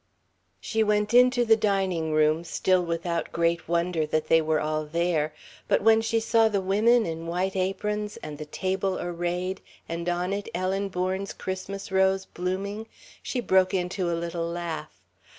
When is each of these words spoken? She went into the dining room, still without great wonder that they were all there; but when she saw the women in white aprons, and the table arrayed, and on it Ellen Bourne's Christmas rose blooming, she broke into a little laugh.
She 0.59 0.81
went 0.81 1.13
into 1.13 1.45
the 1.45 1.55
dining 1.55 2.11
room, 2.11 2.43
still 2.43 2.83
without 2.83 3.31
great 3.31 3.67
wonder 3.67 4.03
that 4.07 4.29
they 4.29 4.41
were 4.41 4.59
all 4.59 4.83
there; 4.83 5.31
but 5.67 5.83
when 5.83 6.01
she 6.01 6.19
saw 6.19 6.47
the 6.47 6.59
women 6.59 7.05
in 7.05 7.27
white 7.27 7.55
aprons, 7.55 8.17
and 8.23 8.39
the 8.39 8.45
table 8.47 8.97
arrayed, 8.99 9.61
and 9.87 10.09
on 10.09 10.33
it 10.33 10.49
Ellen 10.55 10.89
Bourne's 10.89 11.33
Christmas 11.33 11.91
rose 11.91 12.25
blooming, 12.25 12.87
she 13.21 13.39
broke 13.41 13.75
into 13.75 14.09
a 14.09 14.17
little 14.17 14.47
laugh. 14.47 14.91